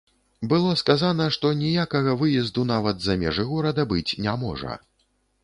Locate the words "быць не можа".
3.95-4.73